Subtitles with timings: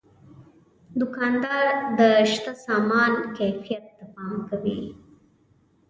[0.99, 1.65] دوکاندار
[1.97, 1.99] د
[2.31, 4.79] شته سامان کیفیت ته پام کوي.